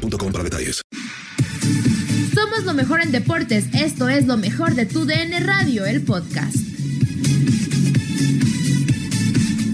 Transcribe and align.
boostmobile.com 0.00 0.32
para 0.32 0.44
detalles. 0.44 0.82
Somos 2.34 2.64
lo 2.64 2.74
mejor 2.74 3.00
en 3.00 3.12
deportes. 3.12 3.66
Esto 3.74 4.08
es 4.08 4.26
lo 4.26 4.36
mejor 4.36 4.74
de 4.74 4.86
tu 4.86 5.04
DN 5.04 5.40
Radio, 5.40 5.84
el 5.84 6.02
podcast. 6.02 6.56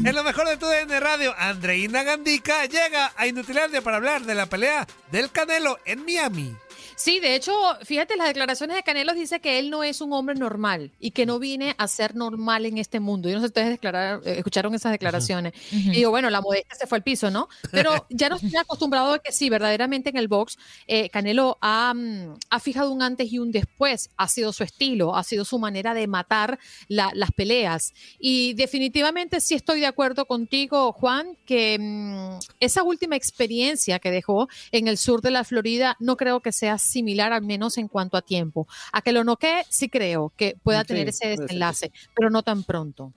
En 0.04 0.14
lo 0.14 0.22
mejor 0.22 0.48
de 0.48 0.56
tu 0.56 0.66
DN 0.66 1.00
Radio, 1.00 1.34
Andreina 1.36 2.04
Gandica 2.04 2.64
llega 2.66 3.12
a 3.16 3.26
Inutilandia 3.26 3.82
para 3.82 3.96
hablar 3.96 4.24
de 4.24 4.34
la 4.34 4.46
pelea 4.46 4.86
del 5.10 5.30
Canelo 5.30 5.78
en 5.84 6.04
Miami. 6.04 6.56
Sí, 6.96 7.20
de 7.20 7.34
hecho, 7.34 7.52
fíjate, 7.82 8.16
las 8.16 8.28
declaraciones 8.28 8.74
de 8.74 8.82
Canelo 8.82 9.12
dice 9.12 9.38
que 9.40 9.58
él 9.58 9.68
no 9.68 9.84
es 9.84 10.00
un 10.00 10.14
hombre 10.14 10.34
normal 10.34 10.92
y 10.98 11.10
que 11.10 11.26
no 11.26 11.38
viene 11.38 11.74
a 11.76 11.88
ser 11.88 12.16
normal 12.16 12.64
en 12.64 12.78
este 12.78 13.00
mundo. 13.00 13.28
Yo 13.28 13.34
no 13.34 13.42
sé 13.42 13.48
si 13.48 13.48
ustedes 13.48 13.78
eh, 13.82 14.38
escucharon 14.38 14.74
esas 14.74 14.92
declaraciones. 14.92 15.52
Y 15.70 15.90
digo, 15.90 16.10
bueno, 16.10 16.30
la 16.30 16.40
modestia 16.40 16.74
se 16.74 16.86
fue 16.86 16.96
al 16.96 17.02
piso, 17.04 17.30
¿no? 17.30 17.48
Pero 17.70 17.90
ya 18.10 18.30
nos 18.30 18.42
estoy 18.42 18.58
acostumbrado 18.58 19.12
a 19.12 19.18
que 19.18 19.30
sí, 19.30 19.50
verdaderamente 19.50 20.08
en 20.08 20.16
el 20.16 20.26
box, 20.26 20.56
eh, 20.86 21.10
Canelo 21.10 21.58
ha, 21.60 21.92
mm, 21.94 22.38
ha, 22.48 22.60
fijado 22.60 22.90
un 22.90 23.02
antes 23.02 23.30
y 23.30 23.38
un 23.38 23.52
después. 23.52 24.08
Ha 24.16 24.28
sido 24.28 24.54
su 24.54 24.64
estilo, 24.64 25.16
ha 25.16 25.22
sido 25.22 25.44
su 25.44 25.58
manera 25.58 25.92
de 25.92 26.06
matar 26.06 26.58
las 26.88 27.30
peleas. 27.32 27.92
Y 28.18 28.54
definitivamente 28.54 29.40
sí 29.40 29.54
estoy 29.54 29.80
de 29.80 29.86
acuerdo 29.86 30.24
contigo, 30.24 30.92
Juan, 30.92 31.36
que 31.44 31.78
mm, 31.78 32.38
esa 32.60 32.82
última 32.82 33.16
experiencia 33.16 33.98
que 33.98 34.10
dejó 34.10 34.48
en 34.72 34.88
el 34.88 34.96
sur 34.96 35.20
de 35.20 35.30
la 35.30 35.44
Florida 35.44 35.96
no 36.00 36.16
creo 36.16 36.40
que 36.40 36.52
sea 36.52 36.78
similar, 36.86 37.32
al 37.32 37.42
menos 37.42 37.78
en 37.78 37.88
cuanto 37.88 38.16
a 38.16 38.22
tiempo. 38.22 38.66
A 38.92 39.02
que 39.02 39.12
lo 39.12 39.24
noquee, 39.24 39.64
sí 39.68 39.88
creo 39.88 40.32
que 40.36 40.56
pueda 40.62 40.84
tener 40.84 41.08
ese 41.08 41.28
desenlace, 41.28 41.92
pero 42.14 42.30
no 42.30 42.42
tan 42.42 42.64
pronto. 42.64 43.12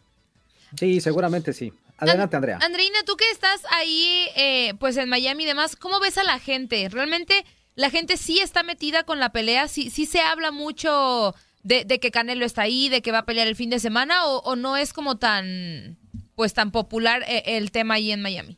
Sí, 0.77 1.01
seguramente 1.01 1.53
sí. 1.53 1.73
Adelante, 1.97 2.35
Andrea. 2.35 2.59
Andreina, 2.61 3.03
tú 3.05 3.15
que 3.17 3.29
estás 3.31 3.61
ahí, 3.71 4.27
eh, 4.35 4.73
pues 4.79 4.95
en 4.97 5.09
Miami 5.09 5.43
y 5.43 5.47
demás, 5.47 5.75
¿cómo 5.75 5.99
ves 5.99 6.17
a 6.17 6.23
la 6.23 6.39
gente? 6.39 6.87
¿Realmente 6.89 7.45
la 7.75 7.89
gente 7.89 8.17
sí 8.17 8.39
está 8.39 8.63
metida 8.63 9.03
con 9.03 9.19
la 9.19 9.31
pelea? 9.31 9.67
¿Sí, 9.67 9.89
sí 9.89 10.05
se 10.05 10.21
habla 10.21 10.51
mucho 10.51 11.35
de, 11.63 11.85
que 11.85 12.11
Canelo 12.11 12.45
está 12.45 12.63
ahí, 12.63 12.89
de 12.89 13.01
que 13.01 13.11
va 13.11 13.19
a 13.19 13.25
pelear 13.25 13.47
el 13.47 13.55
fin 13.55 13.69
de 13.69 13.79
semana? 13.79 14.25
¿O, 14.25 14.55
no 14.55 14.77
es 14.77 14.93
como 14.93 15.17
tan, 15.17 15.97
pues 16.35 16.53
tan 16.53 16.71
popular 16.71 17.23
eh, 17.27 17.43
el 17.45 17.71
tema 17.71 17.95
ahí 17.95 18.11
en 18.11 18.21
Miami? 18.21 18.57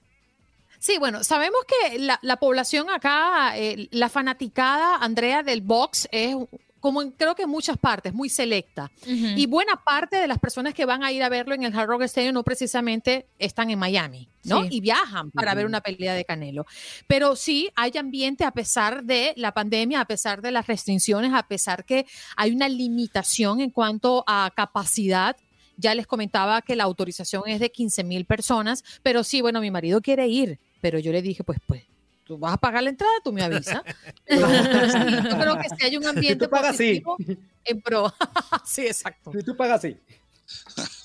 Sí, 0.82 0.98
bueno, 0.98 1.24
sabemos 1.24 1.62
que 1.68 2.00
la, 2.00 2.38
población 2.38 2.90
acá, 2.90 3.56
eh, 3.56 3.88
la 3.92 4.10
fanaticada, 4.10 4.96
Andrea, 4.96 5.44
del 5.44 5.62
box 5.62 6.10
es 6.12 6.36
como 6.80 7.04
en, 7.04 7.12
creo 7.12 7.36
que 7.36 7.44
en 7.44 7.52
muchas 7.52 7.78
partes, 7.78 8.16
muy 8.16 8.30
selecta. 8.30 8.90
Y 9.06 9.46
buena 9.46 9.76
parte 9.76 10.18
de 10.18 10.28
las 10.28 10.40
personas 10.40 10.74
que 10.74 10.86
van 10.86 11.04
a 11.04 11.12
ir 11.12 11.22
a 11.22 11.30
verlo 11.30 11.54
en 11.54 11.62
el 11.62 11.78
Hard 11.78 11.88
Rock 11.88 12.02
Stadium 12.02 12.34
no 12.34 12.44
precisamente 12.44 13.28
están 13.38 13.70
en 13.70 13.78
Miami, 13.78 14.28
¿no? 14.44 14.66
Y 14.66 14.82
viajan 14.82 15.30
para 15.30 15.54
ver 15.54 15.68
una 15.68 15.82
pelea 15.82 16.16
de 16.16 16.26
Canelo. 16.26 16.66
Pero 17.06 17.36
sí 17.36 17.70
hay 17.76 17.96
ambiente 18.00 18.44
a 18.44 18.50
pesar 18.50 19.04
de 19.04 19.34
la 19.38 19.54
pandemia, 19.54 20.02
a 20.02 20.06
pesar 20.06 20.42
de 20.42 20.50
las 20.50 20.66
restricciones, 20.66 21.32
a 21.32 21.44
pesar 21.44 21.86
que 21.86 22.08
hay 22.36 22.50
una 22.56 22.68
limitación 22.68 23.62
en 23.62 23.70
cuanto 23.70 24.24
a 24.26 24.52
capacidad 24.56 25.38
ya 25.78 25.96
les 25.96 26.06
comentaba 26.06 26.62
que 26.62 26.76
la 26.76 26.84
autorización 26.84 27.44
es 27.48 27.60
de 27.60 27.72
15 27.72 28.04
mil 28.04 28.26
personas, 28.26 28.84
pero 29.02 29.24
sí, 29.24 29.42
bueno, 29.42 29.62
mi 29.62 29.72
marido 29.72 30.00
quiere 30.00 30.28
ir. 30.28 30.60
Pero 30.82 31.00
yo 31.00 31.12
le 31.12 31.22
dije, 31.22 31.44
pues, 31.44 31.60
pues, 31.66 31.84
tú 32.24 32.38
vas 32.38 32.54
a 32.54 32.58
pagar 32.58 32.84
la 32.84 32.90
entrada, 32.90 33.14
tú 33.24 33.32
me 33.32 33.44
avisas. 33.44 33.82
yo 34.30 35.40
creo 35.40 35.58
que 35.60 35.70
si 35.78 35.86
hay 35.86 35.98
un 35.98 36.08
ambiente 36.08 36.48
positivo 36.48 37.18
en 37.64 37.82
pro. 37.82 38.14
sí, 38.66 38.88
exacto. 38.88 39.32
Si 39.32 39.44
tú 39.44 39.56
pagas, 39.56 39.82
sí. 39.82 39.98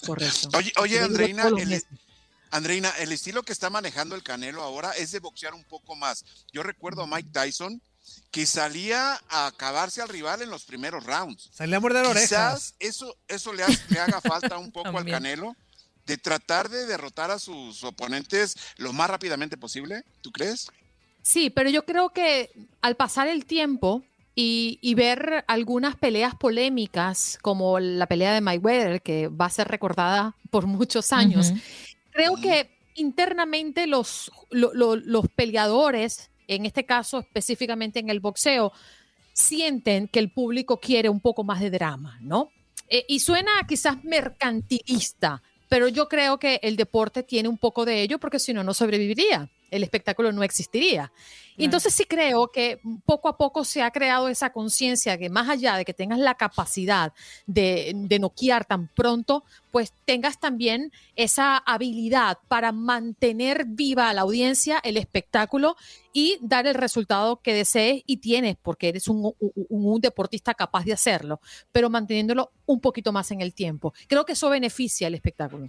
Correcto. 0.07 0.49
Oye, 0.57 0.73
oye 0.79 1.01
Andreina, 1.01 1.47
el, 1.47 1.83
Andreina, 2.51 2.91
el 2.99 3.13
estilo 3.13 3.43
que 3.43 3.53
está 3.53 3.71
manejando 3.71 4.17
el 4.17 4.23
Canelo 4.23 4.63
ahora 4.63 4.93
es 4.93 5.13
de 5.13 5.21
boxear 5.21 5.55
un 5.55 5.65
poco 5.65 5.95
más. 5.95 6.25
Yo 6.53 6.63
recuerdo 6.63 7.03
a 7.03 7.07
Mike 7.07 7.31
Tyson 7.33 7.81
que 8.31 8.47
salía 8.47 9.21
a 9.29 9.47
acabarse 9.47 10.01
al 10.01 10.09
rival 10.09 10.43
en 10.43 10.51
los 10.51 10.65
primeros 10.65 11.05
rounds. 11.05 11.51
Salía 11.53 11.77
a 11.77 11.81
morder 11.81 12.07
orejas. 12.07 12.29
Quizás 12.29 12.75
eso, 12.79 13.17
eso 13.29 13.53
le, 13.53 13.65
le 13.89 13.99
haga 13.99 14.21
falta 14.21 14.59
un 14.59 14.73
poco 14.73 14.97
al 14.97 15.07
Canelo 15.07 15.57
de 16.07 16.17
tratar 16.19 16.69
de 16.69 16.87
derrotar 16.87 17.31
a 17.31 17.39
sus 17.39 17.83
oponentes 17.85 18.57
lo 18.77 18.93
más 18.93 19.11
rápidamente 19.11 19.57
posible, 19.57 20.05
¿tú 20.21 20.31
crees? 20.31 20.69
Sí, 21.23 21.51
pero 21.51 21.69
yo 21.69 21.85
creo 21.85 22.11
que 22.11 22.51
al 22.81 22.95
pasar 22.95 23.27
el 23.27 23.45
tiempo 23.45 24.05
y, 24.39 24.95
ver 24.95 25.45
algunas 25.49 25.97
peleas 25.97 26.35
polémicas, 26.35 27.39
como 27.41 27.81
la 27.81 28.07
pelea 28.07 28.35
de 28.35 28.43
Mayweather, 28.43 29.01
que 29.01 29.29
va 29.29 29.47
a 29.47 29.51
ser 29.51 29.67
recordada 29.67 30.37
por 30.51 30.67
muchos 30.67 31.13
años, 31.13 31.53
creo 32.13 32.37
que 32.37 32.71
internamente 32.97 33.87
los, 33.87 34.31
los 34.51 35.29
peleadores, 35.35 36.31
en 36.49 36.67
este 36.67 36.85
caso 36.85 37.21
específicamente 37.21 37.99
en 37.99 38.11
el 38.11 38.21
boxeo, 38.21 38.73
sienten 39.33 40.07
que 40.07 40.19
el 40.19 40.31
público 40.31 40.79
quiere 40.81 41.09
un 41.09 41.21
poco 41.21 41.43
más 41.43 41.61
de 41.61 41.71
drama, 41.71 42.19
¿no? 42.21 42.51
Eh, 42.89 43.05
y 43.09 43.21
suena 43.21 43.51
quizás 43.67 44.05
mercantilista, 44.05 45.43
pero 45.69 45.89
yo 45.89 46.09
creo 46.09 46.39
que 46.39 46.61
el 46.63 46.77
deporte 46.77 47.23
tiene 47.23 47.49
un 47.49 47.59
poco 47.59 47.85
de 47.85 48.03
ello 48.03 48.19
porque 48.19 48.39
si 48.39 48.53
no, 48.53 48.63
no 48.63 48.75
sobreviviría, 48.75 49.49
el 49.77 49.83
espectáculo 49.83 50.33
no 50.33 50.43
existiría. 50.43 51.13
Y 51.59 51.65
entonces 51.65 51.95
sí 51.95 52.05
creo 52.05 52.49
que 52.49 52.81
poco 53.07 53.29
a 53.29 53.39
poco 53.39 53.65
se 53.65 53.83
ha 53.83 53.91
creado 53.91 54.29
esa 54.29 54.53
conciencia 54.53 55.17
que 55.17 55.31
más 55.31 55.49
allá 55.49 55.77
de 55.77 55.87
que 55.87 55.95
tengas 55.95 56.19
la 56.19 56.35
capacidad 56.35 57.15
de, 57.47 57.93
de 57.95 58.19
noquear 58.19 58.67
tan 58.67 58.89
pronto, 58.89 59.43
pues 59.71 59.95
tengas 60.05 60.39
también 60.39 60.93
esa 61.17 61.57
habilidad 61.57 62.39
para 62.49 62.73
mantener 62.73 63.65
viva 63.67 64.11
a 64.11 64.13
la 64.13 64.23
audiencia 64.23 64.79
el 64.85 64.99
espectáculo 64.99 65.77
y 66.13 66.39
dar 66.41 66.67
el 66.67 66.75
resultado 66.75 67.41
que 67.43 67.55
desees 67.55 68.03
y 68.07 68.19
tienes, 68.19 68.57
porque 68.63 68.89
eres 68.89 69.09
un, 69.09 69.35
un, 69.39 70.01
deportista 70.01 70.55
capaz 70.55 70.85
de 70.85 70.93
hacerlo, 70.93 71.41
pero 71.73 71.91
manteniéndolo 71.91 72.53
un 72.67 72.81
poquito 72.81 73.13
más 73.13 73.31
en 73.31 73.41
el 73.41 73.53
tiempo. 73.53 73.93
Creo 74.09 74.25
que 74.25 74.33
eso 74.33 74.49
beneficia 74.49 75.09
el 75.09 75.15
espectáculo. 75.15 75.69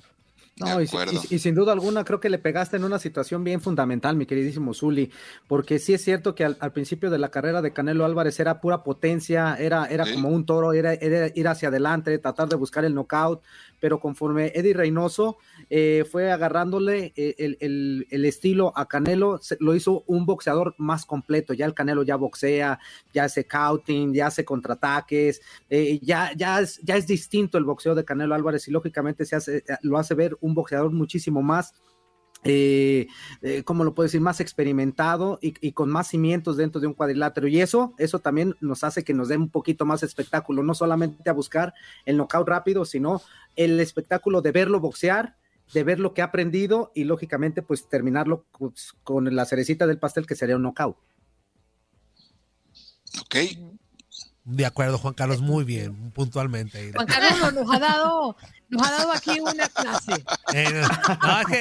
No, 0.60 0.82
y, 0.82 0.88
sin 0.88 1.54
duda 1.54 1.74
alguna 1.74 2.04
creo 2.04 2.20
que 2.20 2.30
le 2.30 2.40
pegaste 2.40 2.78
en 2.78 2.84
una 2.84 2.98
situación 2.98 3.44
bien 3.44 3.62
fundamental, 3.62 4.16
mi 4.16 4.26
queridísimo 4.26 4.74
Zuli, 4.74 5.12
porque 5.48 5.78
sí 5.78 5.94
es 5.94 6.04
cierto 6.04 6.34
que 6.34 6.46
al, 6.46 6.72
principio 6.74 7.12
de 7.12 7.20
la 7.20 7.30
carrera 7.30 7.62
de 7.62 7.74
Canelo 7.74 8.06
Álvarez 8.06 8.40
era 8.40 8.60
pura 8.60 8.84
potencia, 8.84 9.56
era, 9.60 9.86
era 9.86 10.12
como 10.12 10.30
un 10.30 10.48
toro, 10.48 10.74
era, 10.74 10.94
era, 10.94 11.32
ir 11.36 11.48
hacia 11.48 11.68
adelante, 11.68 12.18
tratar 12.18 12.50
de 12.50 12.56
buscar 12.56 12.86
el 12.86 12.96
knockout, 12.96 13.42
pero 13.80 14.00
conforme 14.00 14.52
Eddie 14.56 14.74
Reynoso 14.74 15.38
eh, 15.70 16.06
fue 16.10 16.32
agarrándole 16.32 17.14
eh, 17.16 17.36
el, 17.60 18.26
estilo 18.26 18.74
a 18.76 18.88
Canelo, 18.88 19.40
lo 19.60 19.76
hizo 19.76 20.04
un 20.08 20.26
boxeador 20.26 20.74
más 20.78 21.06
completo. 21.06 21.54
Ya 21.54 21.66
el 21.66 21.74
Canelo 21.74 22.04
ya 22.04 22.16
boxea, 22.16 22.80
ya 23.14 23.26
hace 23.26 23.46
couting, 23.46 24.14
ya 24.14 24.28
hace 24.28 24.44
contraataques, 24.44 25.42
eh, 25.70 26.00
ya, 26.02 26.32
ya, 26.36 26.62
es, 26.62 26.80
ya 26.82 26.96
es 26.96 27.06
distinto 27.08 27.58
el 27.58 27.64
boxeo 27.64 27.96
de 27.96 28.06
Canelo 28.06 28.36
Álvarez 28.36 28.68
y 28.68 28.72
lógicamente 28.72 29.26
se 29.26 29.36
hace, 29.36 29.64
lo 29.82 29.98
hace 29.98 30.16
ver 30.16 30.38
un 30.42 30.47
boxeador 30.54 30.92
muchísimo 30.92 31.42
más 31.42 31.74
eh, 32.44 33.08
eh, 33.42 33.64
¿cómo 33.64 33.84
lo 33.84 33.94
puedo 33.94 34.06
decir? 34.06 34.22
Más 34.22 34.40
experimentado 34.40 35.40
y, 35.42 35.72
con 35.72 35.90
más 35.90 36.08
cimientos 36.08 36.58
dentro 36.58 36.80
de 36.80 36.88
un 36.88 36.94
cuadrilátero. 36.94 37.48
Y 37.48 37.60
eso, 37.60 37.94
eso 37.98 38.20
también 38.20 38.56
nos 38.62 38.84
hace 38.84 39.04
que 39.04 39.14
nos 39.14 39.28
dé 39.28 39.38
un 39.38 39.50
poquito 39.50 39.86
más 39.86 40.04
espectáculo, 40.04 40.64
no 40.64 40.74
solamente 40.74 41.30
a 41.30 41.34
buscar 41.34 41.74
el 42.06 42.18
knockout 42.18 42.48
rápido, 42.48 42.86
sino 42.86 43.22
el 43.56 43.80
espectáculo 43.80 44.42
de 44.42 44.52
verlo 44.52 44.80
boxear, 44.80 45.36
de 45.74 45.84
ver 45.84 46.00
lo 46.00 46.14
que 46.14 46.22
ha 46.22 46.26
aprendido 46.26 46.92
y 46.96 47.04
lógicamente 47.04 47.62
pues 47.62 47.90
terminarlo 47.90 48.46
pues, 48.58 48.94
con 49.04 49.36
la 49.36 49.46
cerecita 49.46 49.88
del 49.88 50.00
pastel 50.00 50.26
que 50.26 50.36
sería 50.36 50.56
un 50.56 50.64
knockout. 50.64 50.96
Ok, 53.22 53.36
de 54.50 54.66
acuerdo, 54.66 54.98
Juan 54.98 55.14
Carlos, 55.14 55.42
muy 55.42 55.66
bien, 55.66 56.12
puntualmente. 56.12 56.94
Juan 56.94 57.06
Carlos 57.06 57.54
nos 57.54 57.70
ha 57.70 57.80
dado, 57.80 58.38
nos 58.70 58.88
ha 58.88 58.92
dado 58.92 59.12
aquí 59.12 59.42
una 59.42 59.68
clase. 59.68 60.24
Eh, 60.54 60.84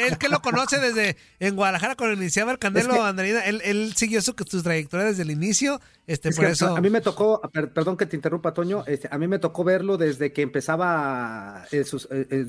es, 0.09 0.19
que, 0.19 0.29
lo 0.29 0.41
conoce 0.41 0.79
desde 0.79 1.17
en 1.41 1.57
Guadalajara 1.57 1.97
cuando 1.97 2.15
iniciaba 2.15 2.53
el 2.53 2.61
Candelo 2.61 3.05
Andreina. 3.05 3.41
Él, 3.41 3.93
siguió 3.97 4.23
su, 4.23 4.35
trayectoria 4.35 5.07
desde 5.07 5.23
el 5.23 5.33
inicio. 5.33 5.81
Este, 6.07 6.31
por 6.31 6.45
eso... 6.45 6.77
A 6.77 6.81
mí 6.81 6.89
me 6.89 7.01
tocó, 7.01 7.41
perdón 7.75 7.97
que 7.97 8.07
te 8.07 8.15
interrumpa, 8.15 8.55
Toño, 8.55 8.85
este, 8.87 9.09
a 9.11 9.19
mí 9.19 9.27
me 9.27 9.41
tocó 9.41 9.65
verlo 9.65 9.97
desde 9.97 10.33
que 10.33 10.43
empezaba, 10.43 11.65
eh, 11.73 11.85
eh, 12.11 12.47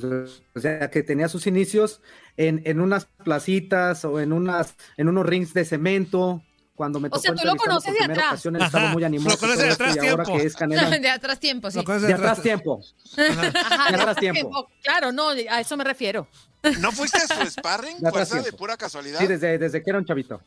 o 0.53 0.59
sea, 0.59 0.91
que 0.91 1.01
tenía 1.01 1.29
sus 1.29 1.47
inicios 1.47 1.99
en, 2.37 2.61
en 2.65 2.79
unas 2.79 3.05
placitas 3.05 4.05
o 4.05 4.19
en, 4.19 4.33
unas, 4.33 4.75
en 4.97 5.09
unos 5.09 5.25
rings 5.25 5.55
de 5.55 5.65
cemento 5.65 6.43
cuando 6.77 6.99
me 6.99 7.09
tocó 7.09 7.17
o 7.17 7.21
sea, 7.21 7.33
tú 7.33 7.43
lo 7.43 7.55
conoces 7.55 7.91
de 7.93 8.03
atrás. 8.05 8.27
Ocasión, 8.27 8.55
él 8.55 8.61
estaba 8.61 8.89
muy 8.91 9.03
animado. 9.03 9.31
Lo 9.31 9.37
conoces 9.39 9.63
de 9.65 9.71
atrás 9.73 9.95
y 9.95 9.99
tiempo. 9.99 10.21
ahora 10.21 10.39
que 10.39 10.45
es 10.45 10.55
Canelo. 10.55 10.89
de 11.01 11.09
atrás 11.09 11.39
tiempo, 11.39 11.71
sí. 11.71 11.83
De 11.83 12.13
atrás 12.13 12.41
tiempo. 12.41 12.81
Ajá, 13.17 13.89
de 13.91 13.95
atrás 14.01 14.17
tiempo. 14.17 14.69
Claro, 14.83 15.11
no, 15.11 15.29
a 15.31 15.59
eso 15.59 15.75
me 15.75 15.83
refiero. 15.83 16.27
¿No 16.79 16.91
fuiste 16.91 17.17
a 17.17 17.27
su 17.43 17.49
sparring? 17.59 17.97
De 17.99 18.11
¿Fuerza 18.11 18.35
atrás 18.35 18.45
de 18.45 18.53
pura 18.57 18.77
casualidad? 18.77 19.19
Sí, 19.19 19.25
desde, 19.27 19.57
desde 19.57 19.81
que 19.83 19.89
era 19.89 19.97
un 19.99 20.05
chavito. 20.05 20.39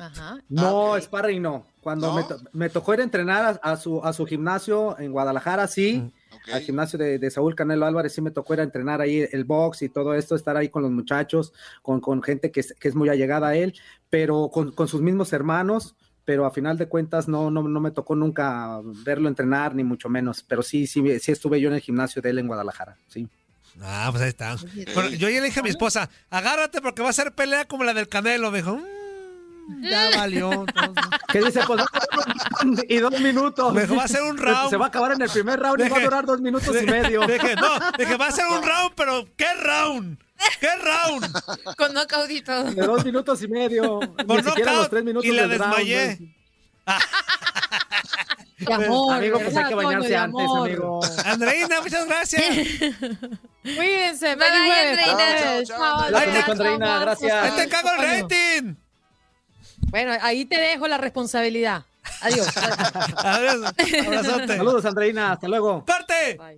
Ajá. 0.00 0.38
No, 0.48 0.94
Ah, 0.94 1.00
sparring 1.00 1.42
no. 1.42 1.66
Cuando 1.80 2.08
¿No? 2.08 2.14
Me, 2.14 2.22
to- 2.24 2.40
me 2.52 2.68
tocó 2.70 2.94
ir 2.94 3.00
a 3.00 3.02
entrenar 3.04 3.60
a, 3.62 3.72
a 3.72 3.76
su, 3.76 4.00
a 4.04 4.12
su 4.12 4.24
gimnasio 4.24 4.96
en 4.98 5.10
Guadalajara, 5.12 5.66
sí. 5.68 6.10
Al 6.52 6.60
gimnasio 6.60 6.98
de, 6.98 7.18
de 7.18 7.30
Saúl 7.30 7.54
Canelo 7.54 7.86
Álvarez 7.86 8.12
sí 8.12 8.20
me 8.20 8.30
tocó 8.30 8.54
ir 8.54 8.60
a 8.60 8.64
entrenar 8.64 9.00
ahí 9.00 9.26
el 9.32 9.44
box 9.44 9.82
y 9.82 9.88
todo 9.88 10.14
esto, 10.14 10.34
estar 10.36 10.56
ahí 10.56 10.68
con 10.68 10.82
los 10.82 10.90
muchachos, 10.92 11.52
con, 11.82 12.00
con 12.00 12.22
gente 12.22 12.50
que 12.50 12.60
es, 12.60 12.72
que 12.78 12.88
es 12.88 12.94
muy 12.94 13.08
allegada 13.08 13.48
a 13.48 13.56
él, 13.56 13.74
pero 14.10 14.48
con, 14.52 14.72
con 14.72 14.86
sus 14.88 15.00
mismos 15.02 15.32
hermanos, 15.32 15.96
pero 16.24 16.44
a 16.46 16.50
final 16.50 16.78
de 16.78 16.88
cuentas 16.88 17.26
no, 17.28 17.50
no, 17.50 17.62
no 17.62 17.80
me 17.80 17.90
tocó 17.90 18.14
nunca 18.14 18.80
verlo 19.04 19.28
entrenar, 19.28 19.74
ni 19.74 19.82
mucho 19.84 20.08
menos, 20.08 20.42
pero 20.42 20.62
sí, 20.62 20.86
sí, 20.86 21.18
sí 21.20 21.32
estuve 21.32 21.60
yo 21.60 21.68
en 21.68 21.74
el 21.76 21.80
gimnasio 21.80 22.20
de 22.22 22.30
él 22.30 22.38
en 22.38 22.46
Guadalajara, 22.48 22.96
sí. 23.08 23.28
Ah, 23.82 24.08
pues 24.10 24.22
ahí 24.22 24.28
está. 24.30 24.56
Bueno, 24.94 25.10
yo 25.10 25.28
ya 25.28 25.40
le 25.40 25.46
dije 25.46 25.60
a 25.60 25.62
mi 25.62 25.68
esposa, 25.68 26.08
agárrate 26.30 26.80
porque 26.80 27.02
va 27.02 27.10
a 27.10 27.12
ser 27.12 27.34
pelea 27.34 27.66
como 27.66 27.84
la 27.84 27.92
del 27.92 28.08
Canelo. 28.08 28.50
Me 28.50 28.58
dijo, 28.58 28.76
"Mm, 28.76 29.82
ya 29.82 30.08
valió. 30.16 30.64
entonces". 30.66 31.04
¿Qué 31.30 31.40
dice? 31.42 31.60
Pues 31.66 31.82
round 32.60 32.84
y 32.88 32.96
dos 32.98 33.20
minutos. 33.20 33.72
Me 33.74 33.82
dijo, 33.82 33.96
va 33.96 34.04
a 34.04 34.08
ser 34.08 34.22
un 34.22 34.36
round. 34.36 34.70
Se 34.70 34.76
va 34.76 34.86
a 34.86 34.88
acabar 34.88 35.12
en 35.12 35.22
el 35.22 35.30
primer 35.30 35.58
round 35.60 35.84
y 35.84 35.88
va 35.88 35.96
a 35.96 36.00
durar 36.00 36.26
dos 36.26 36.40
minutos 36.40 36.76
y 36.80 36.86
medio. 36.86 37.26
Dije, 37.26 37.54
no, 37.56 37.68
dije, 37.98 38.16
va 38.16 38.26
a 38.26 38.32
ser 38.32 38.46
un 38.46 38.62
round, 38.62 38.92
pero 38.96 39.26
¿qué 39.36 39.52
round? 39.54 40.18
¿Qué 40.60 40.68
round? 40.76 41.76
Con 41.76 41.94
knockout 41.94 42.30
y 42.30 42.42
todo. 42.42 42.64
De 42.64 42.82
dos 42.86 43.04
minutos 43.04 43.42
y 43.42 43.48
medio. 43.48 44.00
Con 44.00 44.16
Ni 44.26 44.36
siquiera 44.42 44.42
knockout 44.42 44.76
los 44.76 44.90
tres 44.90 45.04
minutos 45.04 45.24
y 45.26 45.32
la 45.32 45.46
del 45.46 45.58
round, 45.58 45.74
desmayé. 45.76 46.16
güey. 46.16 46.36
De 48.58 48.72
amor, 48.72 49.14
amigo, 49.14 49.38
pues 49.38 49.48
hay 49.48 49.54
¿verdad, 49.54 49.68
que 49.68 49.74
bañarse 49.74 50.16
antes, 50.16 50.46
amigo. 50.56 51.00
Andreina, 51.26 51.80
muchas 51.82 52.06
gracias. 52.06 52.44
Cuídense, 53.62 54.34
Bye. 54.34 54.46
Andreina. 54.46 55.04
Chao, 55.04 55.64
chao, 55.64 56.00
chao, 56.06 56.52
Andreina, 56.52 56.98
gracias. 57.00 57.32
Ahí 57.32 57.50
te 57.56 57.62
encargo 57.64 57.90
el 57.98 57.98
rating. 58.22 58.74
Bueno, 59.90 60.12
ahí 60.22 60.44
te 60.46 60.58
dejo 60.58 60.88
la 60.88 60.96
responsabilidad. 60.98 61.84
Adiós. 62.20 62.48
Adiós, 63.16 63.72
abrazote. 64.06 64.56
Saludos, 64.56 64.84
Andreina. 64.84 65.32
Hasta 65.32 65.48
luego. 65.48 65.84
¡Corte! 65.84 66.38
Bye. 66.38 66.56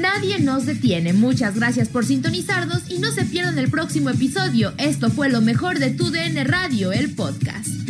Nadie 0.00 0.38
nos 0.38 0.66
detiene. 0.66 1.12
Muchas 1.12 1.56
gracias 1.56 1.88
por 1.88 2.06
sintonizarnos 2.06 2.88
y 2.88 2.98
no 2.98 3.10
se 3.12 3.24
pierdan 3.24 3.58
el 3.58 3.70
próximo 3.70 4.10
episodio. 4.10 4.72
Esto 4.78 5.10
fue 5.10 5.28
lo 5.28 5.40
mejor 5.40 5.78
de 5.78 5.90
tu 5.90 6.10
DN 6.10 6.42
Radio, 6.44 6.92
el 6.92 7.14
podcast. 7.14 7.89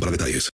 para 0.00 0.10
detalles. 0.10 0.44